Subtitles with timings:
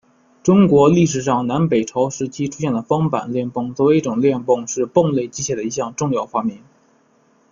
[0.41, 6.63] 中国历史上南北朝时期出现的方板链泵作为一种链泵是泵类机械的一项重要发明。